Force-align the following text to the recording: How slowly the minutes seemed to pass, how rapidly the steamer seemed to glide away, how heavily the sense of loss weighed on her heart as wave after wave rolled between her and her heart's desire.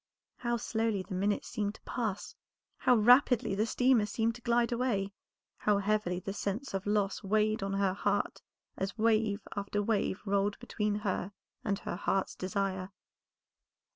How 0.37 0.57
slowly 0.57 1.03
the 1.03 1.13
minutes 1.13 1.47
seemed 1.47 1.75
to 1.75 1.81
pass, 1.83 2.33
how 2.77 2.95
rapidly 2.95 3.53
the 3.53 3.67
steamer 3.67 4.07
seemed 4.07 4.33
to 4.33 4.41
glide 4.41 4.71
away, 4.71 5.13
how 5.57 5.77
heavily 5.77 6.19
the 6.19 6.33
sense 6.33 6.73
of 6.73 6.87
loss 6.87 7.21
weighed 7.21 7.61
on 7.61 7.73
her 7.73 7.93
heart 7.93 8.41
as 8.75 8.97
wave 8.97 9.47
after 9.55 9.79
wave 9.83 10.19
rolled 10.25 10.57
between 10.57 10.95
her 11.05 11.33
and 11.63 11.77
her 11.77 11.97
heart's 11.97 12.33
desire. 12.33 12.89